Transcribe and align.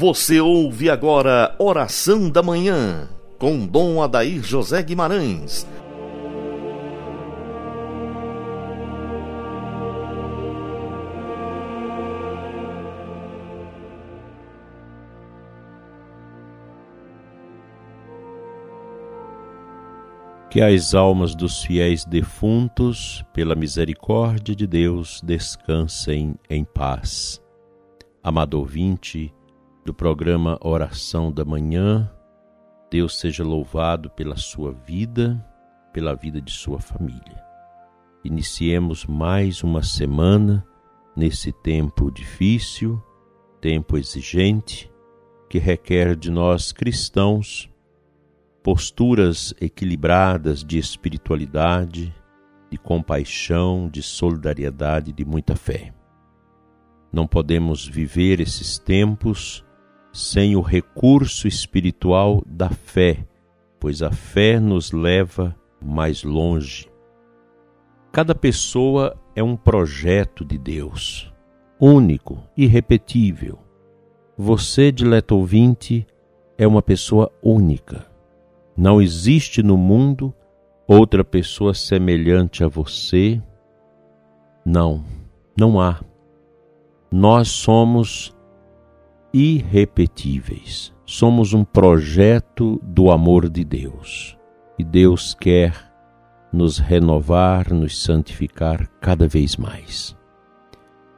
Você 0.00 0.40
ouve 0.40 0.88
agora 0.88 1.54
Oração 1.58 2.30
da 2.30 2.42
Manhã, 2.42 3.06
com 3.38 3.66
Dom 3.66 4.02
Adair 4.02 4.42
José 4.42 4.82
Guimarães. 4.82 5.66
Que 20.48 20.62
as 20.62 20.94
almas 20.94 21.34
dos 21.34 21.62
fiéis 21.62 22.06
defuntos, 22.06 23.22
pela 23.34 23.54
misericórdia 23.54 24.56
de 24.56 24.66
Deus, 24.66 25.20
descansem 25.22 26.36
em 26.48 26.64
paz. 26.64 27.38
Amado 28.22 28.54
ouvinte, 28.58 29.30
do 29.84 29.94
programa 29.94 30.58
Oração 30.60 31.32
da 31.32 31.44
Manhã. 31.44 32.10
Deus 32.90 33.18
seja 33.18 33.42
louvado 33.42 34.10
pela 34.10 34.36
sua 34.36 34.72
vida, 34.72 35.44
pela 35.92 36.14
vida 36.14 36.40
de 36.40 36.52
sua 36.52 36.78
família. 36.80 37.42
Iniciemos 38.22 39.06
mais 39.06 39.62
uma 39.62 39.82
semana 39.82 40.66
nesse 41.16 41.52
tempo 41.52 42.10
difícil, 42.10 43.02
tempo 43.60 43.96
exigente, 43.96 44.90
que 45.48 45.58
requer 45.58 46.14
de 46.14 46.30
nós 46.30 46.72
cristãos 46.72 47.68
posturas 48.62 49.54
equilibradas 49.60 50.62
de 50.62 50.78
espiritualidade, 50.78 52.14
de 52.70 52.76
compaixão, 52.76 53.88
de 53.88 54.02
solidariedade, 54.02 55.12
de 55.12 55.24
muita 55.24 55.56
fé. 55.56 55.94
Não 57.12 57.26
podemos 57.26 57.88
viver 57.88 58.38
esses 58.38 58.78
tempos 58.78 59.64
sem 60.12 60.56
o 60.56 60.60
recurso 60.60 61.46
espiritual 61.46 62.42
da 62.46 62.68
fé, 62.68 63.24
pois 63.78 64.02
a 64.02 64.10
fé 64.10 64.58
nos 64.58 64.92
leva 64.92 65.54
mais 65.80 66.22
longe. 66.24 66.90
Cada 68.12 68.34
pessoa 68.34 69.16
é 69.34 69.42
um 69.42 69.56
projeto 69.56 70.44
de 70.44 70.58
Deus, 70.58 71.32
único, 71.80 72.42
irrepetível. 72.56 73.58
Você, 74.36 74.90
dileto 74.90 75.36
ouvinte, 75.36 76.06
é 76.58 76.66
uma 76.66 76.82
pessoa 76.82 77.30
única. 77.42 78.06
Não 78.76 79.00
existe 79.00 79.62
no 79.62 79.76
mundo 79.76 80.34
outra 80.86 81.24
pessoa 81.24 81.72
semelhante 81.72 82.64
a 82.64 82.68
você. 82.68 83.40
Não, 84.64 85.04
não 85.56 85.80
há. 85.80 86.00
Nós 87.12 87.48
somos 87.48 88.34
irrepetíveis. 89.32 90.92
Somos 91.04 91.52
um 91.52 91.64
projeto 91.64 92.80
do 92.82 93.10
amor 93.10 93.48
de 93.48 93.64
Deus. 93.64 94.36
E 94.78 94.84
Deus 94.84 95.34
quer 95.34 95.74
nos 96.52 96.78
renovar, 96.78 97.72
nos 97.72 98.02
santificar 98.02 98.88
cada 99.00 99.28
vez 99.28 99.56
mais. 99.56 100.16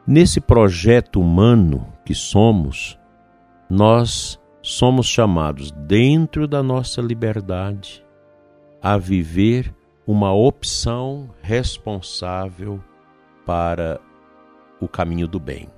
Nesse 0.06 0.40
projeto 0.40 1.20
humano 1.20 1.86
que 2.04 2.14
somos, 2.14 2.98
nós 3.70 4.38
somos 4.62 5.06
chamados, 5.06 5.70
dentro 5.72 6.46
da 6.46 6.62
nossa 6.62 7.00
liberdade, 7.00 8.04
a 8.80 8.96
viver 8.98 9.74
uma 10.06 10.32
opção 10.32 11.30
responsável 11.40 12.82
para 13.46 14.00
o 14.80 14.88
caminho 14.88 15.28
do 15.28 15.38
bem. 15.38 15.68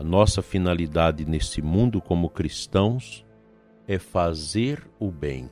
A 0.00 0.02
nossa 0.02 0.40
finalidade 0.40 1.26
nesse 1.26 1.60
mundo 1.60 2.00
como 2.00 2.30
cristãos 2.30 3.22
é 3.86 3.98
fazer 3.98 4.90
o 4.98 5.10
bem, 5.10 5.50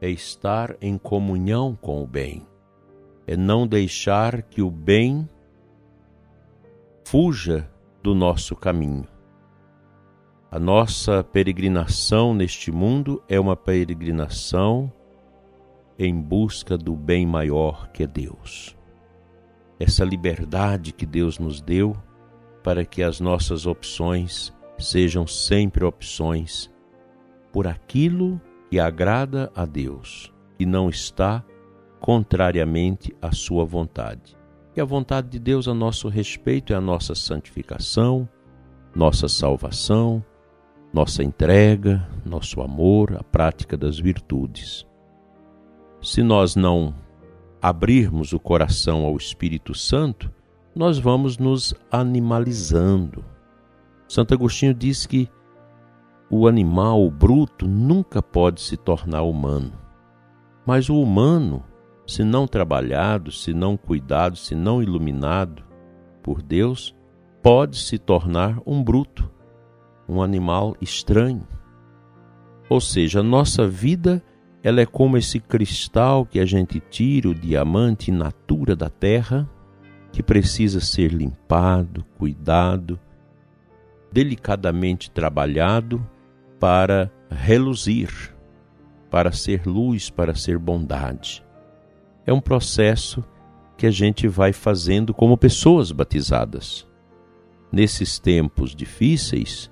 é 0.00 0.10
estar 0.10 0.76
em 0.80 0.98
comunhão 0.98 1.78
com 1.80 2.02
o 2.02 2.06
bem, 2.06 2.44
é 3.28 3.36
não 3.36 3.64
deixar 3.64 4.42
que 4.42 4.60
o 4.60 4.68
bem 4.68 5.28
fuja 7.04 7.70
do 8.02 8.12
nosso 8.12 8.56
caminho. 8.56 9.06
A 10.50 10.58
nossa 10.58 11.22
peregrinação 11.22 12.34
neste 12.34 12.72
mundo 12.72 13.22
é 13.28 13.38
uma 13.38 13.54
peregrinação 13.54 14.92
em 15.96 16.12
busca 16.12 16.76
do 16.76 16.96
bem 16.96 17.24
maior 17.24 17.88
que 17.92 18.02
é 18.02 18.06
Deus. 18.08 18.76
Essa 19.78 20.04
liberdade 20.04 20.92
que 20.92 21.06
Deus 21.06 21.38
nos 21.38 21.60
deu 21.60 21.96
para 22.64 22.84
que 22.84 23.02
as 23.02 23.20
nossas 23.20 23.66
opções 23.66 24.52
sejam 24.78 25.26
sempre 25.26 25.84
opções 25.84 26.70
por 27.52 27.68
aquilo 27.68 28.40
que 28.70 28.80
agrada 28.80 29.52
a 29.54 29.66
Deus 29.66 30.32
e 30.58 30.64
não 30.64 30.88
está 30.88 31.44
contrariamente 32.00 33.14
à 33.22 33.30
sua 33.32 33.64
vontade. 33.64 34.36
E 34.74 34.80
a 34.80 34.84
vontade 34.84 35.28
de 35.28 35.38
Deus 35.38 35.68
a 35.68 35.74
nosso 35.74 36.08
respeito 36.08 36.72
é 36.72 36.76
a 36.76 36.80
nossa 36.80 37.14
santificação, 37.14 38.28
nossa 38.96 39.28
salvação, 39.28 40.24
nossa 40.92 41.22
entrega, 41.22 42.08
nosso 42.24 42.60
amor, 42.60 43.14
a 43.16 43.22
prática 43.22 43.76
das 43.76 43.98
virtudes. 43.98 44.86
Se 46.00 46.22
nós 46.22 46.56
não 46.56 46.94
abrirmos 47.60 48.32
o 48.32 48.40
coração 48.40 49.04
ao 49.04 49.16
Espírito 49.16 49.74
Santo, 49.74 50.32
nós 50.74 50.98
vamos 50.98 51.38
nos 51.38 51.74
animalizando. 51.90 53.24
Santo 54.08 54.34
Agostinho 54.34 54.74
diz 54.74 55.06
que 55.06 55.28
o 56.28 56.48
animal, 56.48 57.04
o 57.04 57.10
bruto, 57.10 57.66
nunca 57.68 58.22
pode 58.22 58.60
se 58.60 58.76
tornar 58.76 59.22
humano. 59.22 59.72
Mas 60.66 60.88
o 60.88 61.00
humano, 61.00 61.62
se 62.06 62.24
não 62.24 62.46
trabalhado, 62.46 63.30
se 63.30 63.54
não 63.54 63.76
cuidado, 63.76 64.36
se 64.36 64.54
não 64.54 64.82
iluminado 64.82 65.62
por 66.22 66.42
Deus, 66.42 66.94
pode 67.42 67.76
se 67.76 67.98
tornar 67.98 68.60
um 68.66 68.82
bruto, 68.82 69.30
um 70.08 70.22
animal 70.22 70.74
estranho. 70.80 71.46
Ou 72.68 72.80
seja, 72.80 73.20
a 73.20 73.22
nossa 73.22 73.68
vida 73.68 74.22
ela 74.62 74.80
é 74.80 74.86
como 74.86 75.18
esse 75.18 75.38
cristal 75.38 76.24
que 76.24 76.40
a 76.40 76.46
gente 76.46 76.80
tira, 76.80 77.28
o 77.28 77.34
diamante 77.34 78.10
natura 78.10 78.74
da 78.74 78.88
terra, 78.88 79.48
que 80.14 80.22
precisa 80.22 80.80
ser 80.80 81.12
limpado, 81.12 82.04
cuidado, 82.16 83.00
delicadamente 84.12 85.10
trabalhado 85.10 86.08
para 86.60 87.10
reluzir, 87.28 88.32
para 89.10 89.32
ser 89.32 89.66
luz, 89.66 90.10
para 90.10 90.32
ser 90.36 90.56
bondade. 90.56 91.44
É 92.24 92.32
um 92.32 92.40
processo 92.40 93.24
que 93.76 93.88
a 93.88 93.90
gente 93.90 94.28
vai 94.28 94.52
fazendo 94.52 95.12
como 95.12 95.36
pessoas 95.36 95.90
batizadas. 95.90 96.86
Nesses 97.72 98.16
tempos 98.16 98.72
difíceis, 98.72 99.68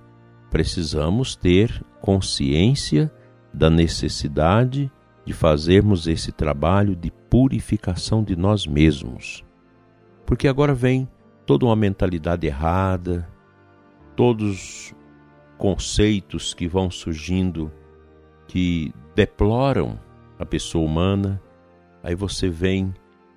precisamos 0.50 1.36
ter 1.36 1.84
consciência 2.00 3.12
da 3.54 3.70
necessidade 3.70 4.90
de 5.24 5.32
fazermos 5.32 6.08
esse 6.08 6.32
trabalho 6.32 6.96
de 6.96 7.12
purificação 7.30 8.24
de 8.24 8.34
nós 8.34 8.66
mesmos 8.66 9.44
porque 10.32 10.48
agora 10.48 10.72
vem 10.72 11.06
toda 11.44 11.66
uma 11.66 11.76
mentalidade 11.76 12.46
errada, 12.46 13.28
todos 14.16 14.94
conceitos 15.58 16.54
que 16.54 16.66
vão 16.66 16.90
surgindo 16.90 17.70
que 18.48 18.94
deploram 19.14 20.00
a 20.38 20.46
pessoa 20.46 20.86
humana. 20.86 21.38
Aí 22.02 22.14
você 22.14 22.48
vem 22.48 22.94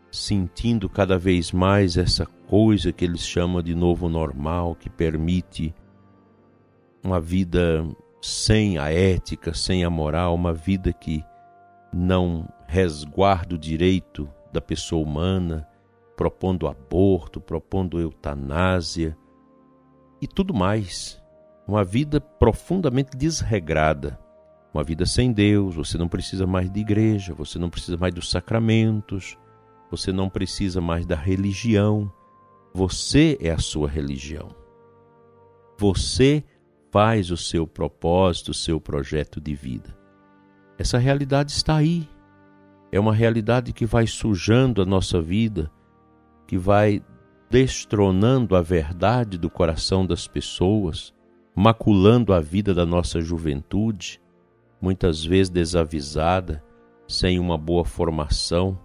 sentindo 0.09 0.87
cada 0.87 1.17
vez 1.17 1.51
mais 1.51 1.97
essa 1.97 2.25
coisa 2.25 2.93
que 2.93 3.03
eles 3.03 3.27
chamam 3.27 3.61
de 3.61 3.75
novo 3.75 4.07
normal, 4.07 4.73
que 4.73 4.89
permite 4.89 5.75
uma 7.03 7.19
vida 7.19 7.85
sem 8.21 8.77
a 8.77 8.89
ética, 8.89 9.53
sem 9.53 9.83
a 9.83 9.89
moral, 9.89 10.33
uma 10.33 10.53
vida 10.53 10.93
que 10.93 11.21
não 11.93 12.47
resguarda 12.65 13.55
o 13.55 13.59
direito 13.59 14.29
da 14.53 14.61
pessoa 14.61 15.03
humana, 15.03 15.67
propondo 16.15 16.67
aborto, 16.67 17.39
propondo 17.41 17.99
eutanásia 17.99 19.17
e 20.21 20.27
tudo 20.27 20.53
mais. 20.53 21.21
Uma 21.67 21.83
vida 21.83 22.21
profundamente 22.21 23.17
desregrada, 23.17 24.19
uma 24.73 24.83
vida 24.83 25.05
sem 25.05 25.31
Deus. 25.31 25.75
Você 25.75 25.97
não 25.97 26.07
precisa 26.07 26.45
mais 26.45 26.69
de 26.69 26.79
igreja, 26.79 27.33
você 27.33 27.57
não 27.57 27.69
precisa 27.69 27.97
mais 27.97 28.13
dos 28.13 28.29
sacramentos, 28.29 29.37
você 29.89 30.11
não 30.11 30.29
precisa 30.29 30.79
mais 30.79 31.05
da 31.05 31.15
religião. 31.15 32.11
Você 32.73 33.37
é 33.39 33.51
a 33.51 33.57
sua 33.57 33.87
religião. 33.89 34.49
Você 35.77 36.43
faz 36.91 37.31
o 37.31 37.37
seu 37.37 37.65
propósito, 37.65 38.51
o 38.51 38.53
seu 38.53 38.79
projeto 38.79 39.41
de 39.41 39.55
vida. 39.55 39.97
Essa 40.77 40.97
realidade 40.97 41.51
está 41.51 41.75
aí. 41.77 42.07
É 42.91 42.99
uma 42.99 43.13
realidade 43.13 43.73
que 43.73 43.85
vai 43.85 44.07
sujando 44.07 44.81
a 44.81 44.85
nossa 44.85 45.21
vida 45.21 45.71
que 46.47 46.57
vai 46.57 47.03
destronando 47.49 48.55
a 48.55 48.61
verdade 48.61 49.37
do 49.37 49.49
coração 49.49 50.05
das 50.05 50.27
pessoas, 50.27 51.13
maculando 51.55 52.33
a 52.33 52.39
vida 52.39 52.73
da 52.73 52.85
nossa 52.85 53.21
juventude, 53.21 54.21
muitas 54.81 55.23
vezes 55.23 55.49
desavisada, 55.49 56.63
sem 57.07 57.39
uma 57.39 57.57
boa 57.57 57.85
formação, 57.85 58.77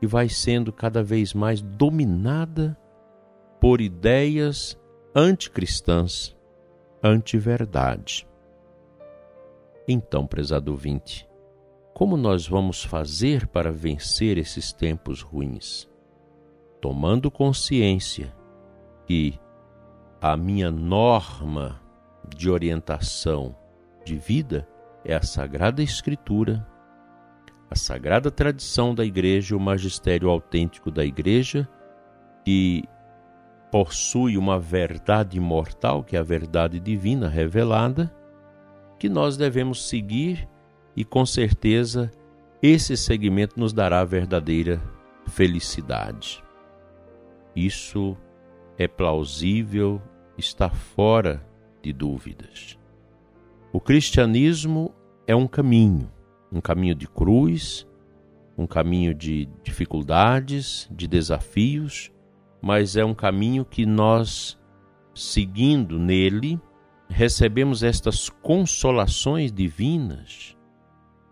e 0.00 0.06
vai 0.06 0.28
sendo 0.28 0.72
cada 0.72 1.02
vez 1.02 1.32
mais 1.32 1.60
dominada 1.60 2.78
por 3.60 3.80
ideias 3.80 4.78
anticristãs, 5.14 6.36
anti-verdade. 7.02 8.26
Então, 9.86 10.26
prezado 10.26 10.70
ouvinte, 10.70 11.28
como 11.92 12.16
nós 12.16 12.46
vamos 12.46 12.82
fazer 12.82 13.46
para 13.46 13.70
vencer 13.70 14.38
esses 14.38 14.72
tempos 14.72 15.20
ruins? 15.20 15.91
Tomando 16.82 17.30
consciência 17.30 18.34
que 19.06 19.38
a 20.20 20.36
minha 20.36 20.68
norma 20.68 21.80
de 22.36 22.50
orientação 22.50 23.54
de 24.04 24.16
vida 24.16 24.68
é 25.04 25.14
a 25.14 25.22
Sagrada 25.22 25.80
Escritura, 25.80 26.66
a 27.70 27.76
sagrada 27.76 28.32
tradição 28.32 28.94
da 28.94 29.04
Igreja, 29.04 29.56
o 29.56 29.60
magistério 29.60 30.28
autêntico 30.28 30.90
da 30.90 31.04
Igreja, 31.04 31.68
que 32.44 32.82
possui 33.70 34.36
uma 34.36 34.58
verdade 34.58 35.38
imortal, 35.38 36.02
que 36.02 36.16
é 36.16 36.18
a 36.18 36.24
verdade 36.24 36.80
divina 36.80 37.28
revelada, 37.28 38.12
que 38.98 39.08
nós 39.08 39.36
devemos 39.36 39.88
seguir 39.88 40.48
e 40.96 41.04
com 41.04 41.24
certeza 41.24 42.10
esse 42.60 42.96
segmento 42.96 43.58
nos 43.58 43.72
dará 43.72 44.00
a 44.00 44.04
verdadeira 44.04 44.82
felicidade. 45.28 46.42
Isso 47.54 48.16
é 48.78 48.88
plausível, 48.88 50.00
está 50.36 50.70
fora 50.70 51.46
de 51.82 51.92
dúvidas. 51.92 52.78
O 53.72 53.80
cristianismo 53.80 54.94
é 55.26 55.34
um 55.34 55.46
caminho, 55.46 56.10
um 56.50 56.60
caminho 56.60 56.94
de 56.94 57.06
cruz, 57.06 57.86
um 58.56 58.66
caminho 58.66 59.14
de 59.14 59.48
dificuldades, 59.62 60.88
de 60.90 61.06
desafios, 61.06 62.10
mas 62.60 62.96
é 62.96 63.04
um 63.04 63.14
caminho 63.14 63.64
que 63.64 63.84
nós, 63.84 64.58
seguindo 65.14 65.98
nele, 65.98 66.60
recebemos 67.08 67.82
estas 67.82 68.28
consolações 68.28 69.52
divinas, 69.52 70.56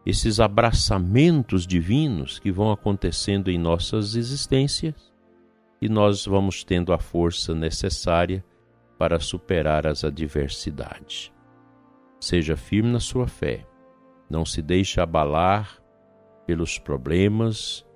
esses 0.05 0.41
abraçamentos 0.41 1.67
divinos 1.67 2.39
que 2.39 2.51
vão 2.51 2.71
acontecendo 2.71 3.51
em 3.51 3.59
nossas 3.59 4.15
existências 4.15 5.11
e 5.81 5.89
nós 5.89 6.27
vamos 6.27 6.63
tendo 6.63 6.93
a 6.93 6.99
força 6.99 7.55
necessária 7.55 8.45
para 8.99 9.19
superar 9.19 9.87
as 9.87 10.05
adversidades. 10.05 11.33
Seja 12.21 12.57
firme 12.57 12.91
na 12.91 13.01
sua 13.01 13.27
fé, 13.27 13.67
não 14.29 14.45
se 14.45 14.61
deixe 14.61 15.01
abalar 15.01 15.83
pelos 16.47 16.79
problemas 16.79 17.87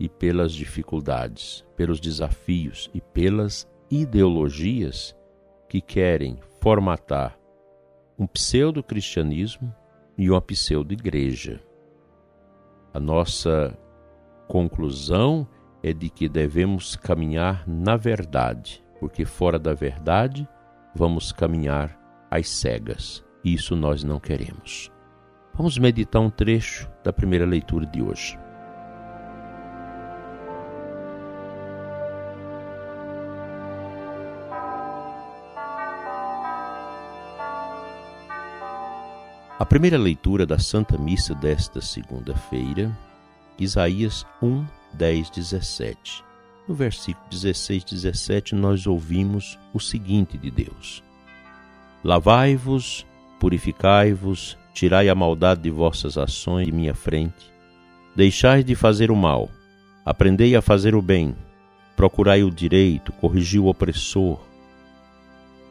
e 0.00 0.08
pelas 0.08 0.52
dificuldades, 0.52 1.64
pelos 1.76 2.00
desafios 2.00 2.90
e 2.92 3.00
pelas 3.00 3.70
ideologias 3.90 5.16
que 5.68 5.80
querem 5.80 6.38
formatar 6.60 7.38
um 8.18 8.26
pseudo-cristianismo 8.26 9.72
e 10.16 10.28
uma 10.28 10.40
pseudo-igreja. 10.40 11.62
A 12.92 12.98
nossa 12.98 13.78
conclusão 14.48 15.46
é 15.82 15.92
de 15.92 16.08
que 16.10 16.28
devemos 16.28 16.96
caminhar 16.96 17.62
na 17.66 17.96
verdade, 17.96 18.84
porque 19.00 19.24
fora 19.24 19.58
da 19.58 19.74
verdade 19.74 20.48
vamos 20.94 21.32
caminhar 21.32 21.98
às 22.30 22.48
cegas. 22.48 23.24
Isso 23.44 23.76
nós 23.76 24.02
não 24.02 24.18
queremos. 24.18 24.90
Vamos 25.54 25.78
meditar 25.78 26.20
um 26.20 26.30
trecho 26.30 26.90
da 27.02 27.12
primeira 27.12 27.46
leitura 27.46 27.86
de 27.86 28.02
hoje. 28.02 28.38
A 39.58 39.66
primeira 39.66 39.98
leitura 39.98 40.46
da 40.46 40.56
Santa 40.56 40.96
Missa 40.96 41.34
desta 41.34 41.80
segunda-feira, 41.80 42.96
Isaías 43.58 44.24
1, 44.40 44.64
10, 44.94 45.30
17. 45.30 46.24
No 46.66 46.74
versículo 46.74 47.26
16 47.30 47.84
17, 47.84 48.54
nós 48.54 48.86
ouvimos 48.86 49.58
o 49.72 49.80
seguinte 49.80 50.36
de 50.36 50.50
Deus: 50.50 51.02
Lavai-vos, 52.04 53.06
purificai-vos, 53.40 54.58
tirai 54.74 55.08
a 55.08 55.14
maldade 55.14 55.62
de 55.62 55.70
vossas 55.70 56.18
ações 56.18 56.66
de 56.66 56.72
minha 56.72 56.94
frente. 56.94 57.52
Deixai 58.14 58.62
de 58.62 58.74
fazer 58.74 59.10
o 59.10 59.16
mal, 59.16 59.50
aprendei 60.04 60.54
a 60.56 60.62
fazer 60.62 60.94
o 60.94 61.02
bem, 61.02 61.34
procurai 61.96 62.42
o 62.42 62.50
direito, 62.50 63.12
corrigi 63.12 63.58
o 63.58 63.66
opressor, 63.66 64.40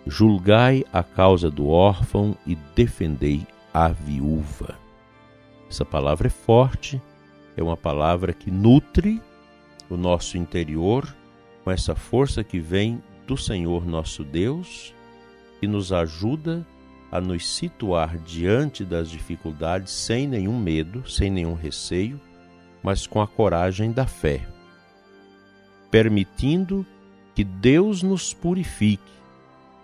julgai 0.05 0.83
a 0.91 1.03
causa 1.03 1.51
do 1.51 1.67
órfão 1.67 2.35
e 2.45 2.55
defendei 2.75 3.45
a 3.73 3.89
viúva. 3.89 4.75
Essa 5.69 5.85
palavra 5.85 6.27
é 6.27 6.29
forte, 6.29 7.01
é 7.57 7.63
uma 7.63 7.75
palavra 7.75 8.31
que 8.31 8.51
nutre 8.51 9.19
o 9.89 9.97
nosso 9.97 10.37
interior 10.37 11.13
com 11.63 11.71
essa 11.71 11.95
força 11.95 12.43
que 12.43 12.59
vem 12.59 13.01
do 13.25 13.35
Senhor 13.35 13.85
nosso 13.85 14.23
Deus, 14.23 14.93
que 15.59 15.67
nos 15.67 15.91
ajuda 15.91 16.65
a 17.11 17.19
nos 17.19 17.47
situar 17.47 18.17
diante 18.19 18.85
das 18.85 19.09
dificuldades 19.09 19.91
sem 19.91 20.27
nenhum 20.27 20.57
medo, 20.57 21.09
sem 21.09 21.31
nenhum 21.31 21.55
receio, 21.55 22.21
mas 22.83 23.07
com 23.07 23.21
a 23.21 23.27
coragem 23.27 23.91
da 23.91 24.05
fé, 24.05 24.47
permitindo 25.89 26.85
que 27.33 27.43
Deus 27.43 28.03
nos 28.03 28.33
purifique, 28.33 29.11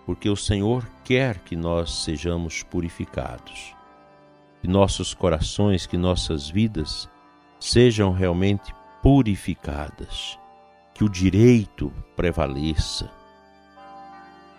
porque 0.06 0.28
o 0.28 0.36
Senhor 0.36 0.86
quer 1.02 1.38
que 1.40 1.56
nós 1.56 2.04
sejamos 2.04 2.62
purificados. 2.62 3.74
Que 4.60 4.68
nossos 4.68 5.12
corações, 5.12 5.86
que 5.86 5.98
nossas 5.98 6.48
vidas 6.48 7.08
sejam 7.64 8.12
realmente 8.12 8.74
purificadas, 9.02 10.38
que 10.92 11.02
o 11.02 11.08
direito 11.08 11.90
prevaleça, 12.14 13.10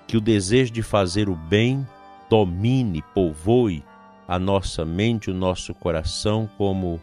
que 0.08 0.18
o 0.18 0.22
desejo 0.22 0.74
de 0.74 0.82
fazer 0.82 1.30
o 1.30 1.36
bem 1.36 1.88
domine, 2.28 3.04
povoe 3.14 3.84
a 4.28 4.40
nossa 4.40 4.84
mente, 4.84 5.30
o 5.30 5.36
nosso 5.36 5.72
coração 5.76 6.50
como 6.58 7.00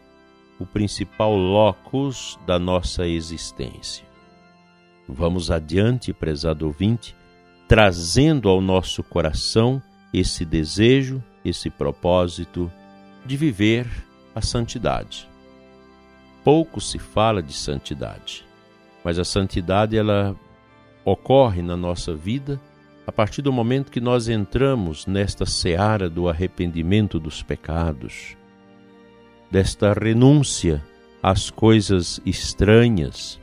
o 0.59 0.67
principal 0.67 1.37
locus 1.37 2.37
da 2.45 2.59
nossa 2.59 3.07
existência. 3.07 4.05
Vamos 5.09 5.53
adiante, 5.53 6.13
prezado 6.13 6.67
ouvinte, 6.67 7.15
trazendo 7.69 8.49
ao 8.49 8.61
nosso 8.61 9.05
coração 9.05 9.81
esse 10.13 10.45
desejo, 10.45 11.23
esse 11.45 11.71
propósito 11.71 12.71
de 13.25 13.37
viver 13.37 13.87
a 14.35 14.41
santidade 14.41 15.31
pouco 16.45 16.81
se 16.81 16.99
fala 16.99 17.43
de 17.43 17.53
santidade, 17.53 18.45
mas 19.05 19.19
a 19.19 19.25
santidade 19.25 19.97
ela 19.97 20.37
ocorre 21.05 21.63
na 21.63 21.77
nossa 21.77 22.15
vida 22.15 22.61
a 23.07 23.11
partir 23.11 23.43
do 23.43 23.53
momento 23.53 23.91
que 23.91 24.01
nós 24.01 24.29
entramos 24.29 25.07
nesta 25.07 25.45
seara 25.45 26.09
do 26.09 26.29
arrependimento 26.29 27.19
dos 27.19 27.43
pecados, 27.43 28.37
desta 29.51 29.93
renúncia 29.93 30.83
às 31.23 31.51
coisas 31.51 32.21
estranhas 32.25 33.41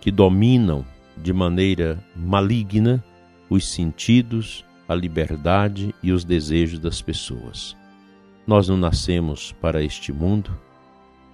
que 0.00 0.10
dominam 0.10 0.84
de 1.16 1.32
maneira 1.32 2.02
maligna 2.14 3.02
os 3.50 3.66
sentidos, 3.68 4.64
a 4.86 4.94
liberdade 4.94 5.94
e 6.02 6.12
os 6.12 6.24
desejos 6.24 6.78
das 6.78 7.02
pessoas. 7.02 7.76
Nós 8.46 8.68
não 8.68 8.76
nascemos 8.76 9.52
para 9.52 9.82
este 9.82 10.12
mundo 10.12 10.56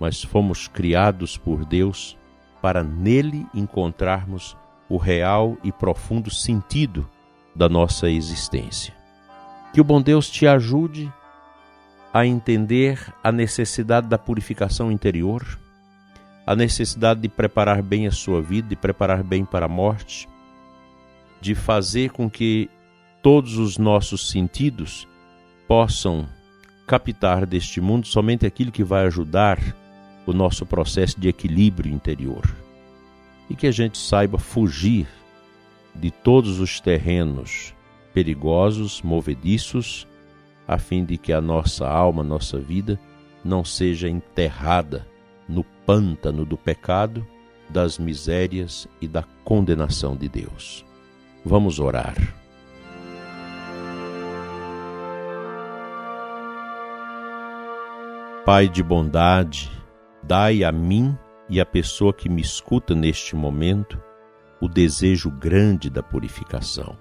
mas 0.05 0.23
fomos 0.23 0.69
criados 0.69 1.39
por 1.39 1.65
Deus 1.65 2.15
para 2.61 2.85
nele 2.85 3.47
encontrarmos 3.55 4.55
o 4.87 4.99
real 4.99 5.57
e 5.65 5.73
profundo 5.73 6.31
sentido 6.31 7.09
da 7.57 7.71
nossa 7.71 8.11
existência. 8.11 8.95
Que 9.73 9.81
o 9.81 9.85
bom 9.85 10.03
Deus 10.03 10.29
te 10.29 10.47
ajude 10.47 11.11
a 12.13 12.27
entender 12.27 13.15
a 13.23 13.33
necessidade 13.33 14.07
da 14.07 14.19
purificação 14.19 14.93
interior, 14.93 15.59
a 16.47 16.55
necessidade 16.55 17.23
de 17.23 17.29
preparar 17.31 17.81
bem 17.81 18.07
a 18.07 18.13
sua 18.13 18.43
vida, 18.43 18.69
de 18.69 18.77
preparar 18.77 19.23
bem 19.23 19.43
para 19.43 19.65
a 19.65 19.71
morte, 19.71 20.29
de 21.41 21.55
fazer 21.55 22.11
com 22.11 22.29
que 22.29 22.69
todos 23.23 23.57
os 23.57 23.79
nossos 23.79 24.29
sentidos 24.29 25.09
possam 25.67 26.29
captar 26.87 27.47
deste 27.47 27.81
mundo 27.81 28.07
somente 28.07 28.45
aquilo 28.45 28.71
que 28.71 28.85
vai 28.85 29.07
ajudar 29.07 29.83
o 30.27 30.33
nosso 30.33 30.65
processo 30.65 31.21
de 31.21 31.29
equilíbrio 31.29 31.93
interior 31.93 32.45
e 33.49 33.55
que 33.55 33.67
a 33.67 33.71
gente 33.71 33.99
saiba 33.99 34.39
fugir 34.39 35.07
de 35.95 36.11
todos 36.11 36.61
os 36.61 36.81
terrenos 36.81 37.75
perigosos, 38.13 39.03
movediços, 39.03 40.07
a 40.67 40.79
fim 40.79 41.05
de 41.05 41.19
que 41.19 41.33
a 41.33 41.41
nossa 41.41 41.87
alma, 41.87 42.23
nossa 42.23 42.59
vida, 42.59 42.99
não 43.45 43.65
seja 43.65 44.09
enterrada 44.09 45.07
no 45.49 45.65
pântano 45.85 46.45
do 46.45 46.57
pecado, 46.57 47.27
das 47.69 47.99
misérias 47.99 48.87
e 49.01 49.09
da 49.09 49.25
condenação 49.45 50.17
de 50.17 50.29
Deus. 50.29 50.85
Vamos 51.45 51.81
orar. 51.81 52.15
Pai 58.45 58.69
de 58.69 58.83
bondade, 58.83 59.71
dai 60.27 60.65
a 60.65 60.73
mim 60.73 61.17
e 61.49 61.61
à 61.61 61.67
pessoa 61.67 62.13
que 62.13 62.29
me 62.29 62.41
escuta 62.41 62.95
neste 62.95 63.37
momento 63.37 64.01
o 64.61 64.69
desejo 64.69 65.31
grande 65.31 65.91
da 65.91 66.03
purificação. 66.03 66.97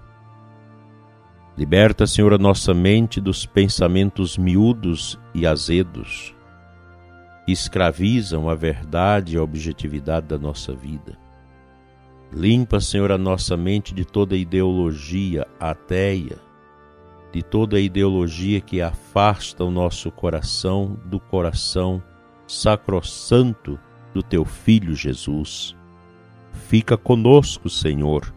Liberta, 1.56 2.06
Senhor, 2.06 2.34
a 2.34 2.38
nossa 2.38 2.74
mente 2.74 3.20
dos 3.20 3.46
pensamentos 3.46 4.36
miúdos 4.36 5.18
e 5.32 5.46
azedos, 5.46 6.34
que 7.46 7.52
escravizam 7.52 8.48
a 8.48 8.54
verdade 8.54 9.34
e 9.34 9.38
a 9.38 9.42
objetividade 9.42 10.26
da 10.26 10.36
nossa 10.36 10.74
vida. 10.74 11.16
Limpa, 12.32 12.80
Senhor, 12.80 13.12
a 13.12 13.18
nossa 13.18 13.56
mente 13.56 13.94
de 13.94 14.04
toda 14.04 14.36
ideologia 14.36 15.46
ateia, 15.60 16.38
de 17.32 17.42
toda 17.42 17.80
ideologia 17.80 18.60
que 18.60 18.82
afasta 18.82 19.64
o 19.64 19.70
nosso 19.70 20.10
coração 20.10 20.98
do 21.04 21.20
coração 21.20 22.02
sacrossanto 22.46 23.78
do 24.12 24.22
teu 24.22 24.44
Filho 24.44 24.94
Jesus. 24.94 25.76
Fica 26.52 26.96
conosco, 26.96 27.68
Senhor. 27.68 28.32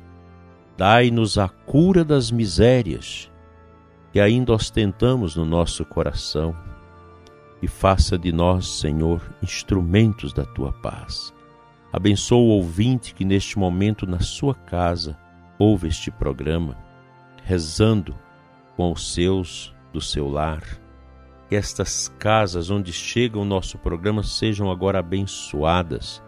Dai-nos 0.76 1.38
a 1.38 1.48
cura 1.48 2.04
das 2.04 2.32
misérias 2.32 3.32
que 4.12 4.20
ainda 4.20 4.54
ostentamos 4.54 5.36
no 5.36 5.46
nosso 5.46 5.84
coração 5.86 6.56
e 7.62 7.68
faça 7.68 8.18
de 8.18 8.32
nós, 8.32 8.68
Senhor, 8.68 9.22
instrumentos 9.42 10.34
da 10.34 10.46
tua 10.46 10.72
paz. 10.72 11.34
Abençoa 11.92 12.40
o 12.40 12.50
ouvinte 12.50 13.14
que 13.14 13.26
neste 13.26 13.58
momento 13.58 14.06
na 14.06 14.20
sua 14.20 14.54
casa 14.54 15.18
ouve 15.58 15.88
este 15.88 16.12
programa, 16.12 16.78
rezando 17.44 18.16
com 18.76 18.92
os 18.92 19.14
seus 19.14 19.74
do 19.92 20.00
seu 20.00 20.28
lar. 20.28 20.62
Que 21.50 21.56
estas 21.56 22.10
casas 22.20 22.70
onde 22.70 22.92
chega 22.92 23.40
o 23.40 23.46
nosso 23.46 23.78
programa 23.78 24.22
sejam 24.22 24.70
agora 24.70 25.00
abençoadas, 25.00 26.22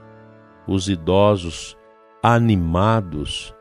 os 0.66 0.88
idosos 0.88 1.78
animados 2.24 3.54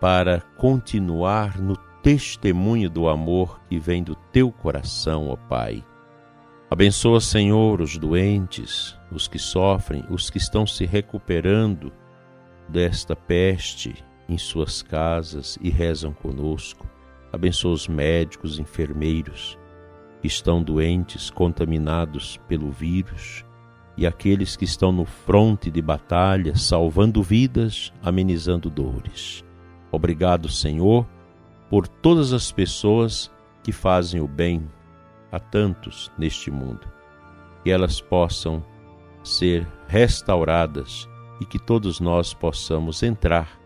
para 0.00 0.40
continuar 0.56 1.58
no 1.58 1.76
testemunho 2.02 2.90
do 2.90 3.08
amor 3.08 3.60
que 3.68 3.78
vem 3.78 4.02
do 4.02 4.14
teu 4.14 4.52
coração, 4.52 5.28
ó 5.28 5.36
Pai. 5.36 5.84
Abençoa, 6.70 7.20
Senhor, 7.20 7.80
os 7.80 7.96
doentes, 7.96 8.94
os 9.10 9.26
que 9.26 9.38
sofrem, 9.38 10.04
os 10.10 10.28
que 10.28 10.36
estão 10.36 10.66
se 10.66 10.84
recuperando 10.84 11.90
desta 12.68 13.16
peste 13.16 14.04
em 14.28 14.36
suas 14.36 14.82
casas 14.82 15.58
e 15.62 15.70
rezam 15.70 16.12
conosco. 16.12 16.86
Abençoa 17.32 17.72
os 17.72 17.88
médicos, 17.88 18.58
enfermeiros 18.58 19.58
estão 20.22 20.62
doentes, 20.62 21.30
contaminados 21.30 22.38
pelo 22.48 22.70
vírus, 22.70 23.44
e 23.96 24.06
aqueles 24.06 24.56
que 24.56 24.64
estão 24.64 24.92
no 24.92 25.04
fronte 25.04 25.70
de 25.70 25.82
batalha, 25.82 26.56
salvando 26.56 27.22
vidas, 27.22 27.92
amenizando 28.02 28.70
dores. 28.70 29.44
Obrigado, 29.90 30.48
Senhor, 30.48 31.06
por 31.68 31.88
todas 31.88 32.32
as 32.32 32.52
pessoas 32.52 33.30
que 33.62 33.72
fazem 33.72 34.20
o 34.20 34.28
bem 34.28 34.68
a 35.32 35.38
tantos 35.38 36.10
neste 36.16 36.50
mundo, 36.50 36.86
que 37.62 37.70
elas 37.70 38.00
possam 38.00 38.64
ser 39.22 39.66
restauradas 39.86 41.08
e 41.40 41.44
que 41.44 41.58
todos 41.58 42.00
nós 42.00 42.32
possamos 42.32 43.02
entrar 43.02 43.58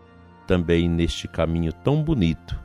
também 0.47 0.89
neste 0.89 1.27
caminho 1.27 1.71
tão 1.71 2.03
bonito 2.03 2.62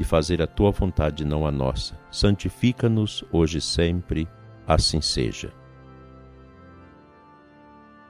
de 0.00 0.04
fazer 0.04 0.40
a 0.40 0.46
tua 0.46 0.70
vontade, 0.70 1.26
não 1.26 1.46
a 1.46 1.50
nossa. 1.50 1.94
Santifica-nos 2.10 3.22
hoje 3.30 3.58
e 3.58 3.60
sempre, 3.60 4.26
assim 4.66 4.98
seja. 5.02 5.52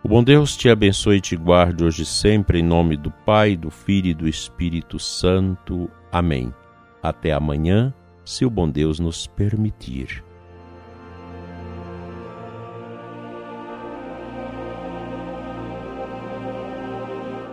O 0.00 0.08
bom 0.08 0.22
Deus 0.22 0.56
te 0.56 0.68
abençoe 0.68 1.16
e 1.16 1.20
te 1.20 1.36
guarde 1.36 1.82
hoje 1.82 2.04
e 2.04 2.06
sempre, 2.06 2.60
em 2.60 2.62
nome 2.62 2.96
do 2.96 3.10
Pai, 3.10 3.56
do 3.56 3.70
Filho 3.70 4.06
e 4.06 4.14
do 4.14 4.28
Espírito 4.28 5.00
Santo. 5.00 5.90
Amém. 6.12 6.54
Até 7.02 7.32
amanhã 7.32 7.92
se 8.24 8.44
o 8.44 8.50
bom 8.50 8.70
Deus 8.70 9.00
nos 9.00 9.26
permitir. 9.26 10.22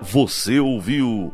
Você 0.04 0.60
ouviu 0.60 1.34